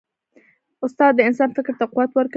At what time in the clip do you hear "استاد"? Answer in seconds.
0.85-1.11